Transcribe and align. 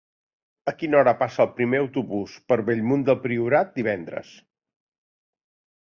A 0.71 0.71
quina 0.77 0.97
hora 1.01 1.13
passa 1.19 1.43
el 1.43 1.51
primer 1.59 1.81
autobús 1.83 2.35
per 2.53 2.59
Bellmunt 2.71 3.07
del 3.11 3.19
Priorat 3.27 3.73
divendres? 3.79 4.33